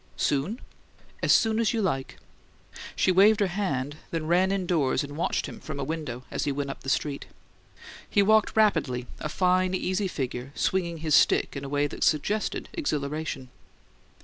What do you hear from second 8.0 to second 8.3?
He